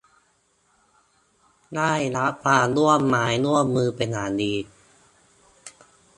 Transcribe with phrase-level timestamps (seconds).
[1.75, 4.53] ได้รับความร่วมไม้ร่วมมือเป็นอย่างดี